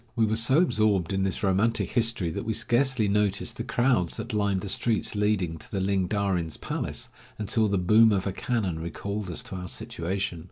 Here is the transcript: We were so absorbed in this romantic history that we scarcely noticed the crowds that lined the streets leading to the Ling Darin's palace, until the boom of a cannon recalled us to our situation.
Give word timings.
We 0.15 0.25
were 0.25 0.35
so 0.35 0.57
absorbed 0.57 1.13
in 1.13 1.21
this 1.21 1.43
romantic 1.43 1.91
history 1.91 2.31
that 2.31 2.43
we 2.43 2.53
scarcely 2.53 3.07
noticed 3.07 3.57
the 3.57 3.63
crowds 3.63 4.17
that 4.17 4.33
lined 4.33 4.61
the 4.61 4.67
streets 4.67 5.13
leading 5.13 5.59
to 5.59 5.69
the 5.69 5.79
Ling 5.79 6.07
Darin's 6.07 6.57
palace, 6.57 7.09
until 7.37 7.67
the 7.67 7.77
boom 7.77 8.11
of 8.11 8.25
a 8.25 8.33
cannon 8.33 8.79
recalled 8.79 9.29
us 9.29 9.43
to 9.43 9.55
our 9.55 9.67
situation. 9.67 10.39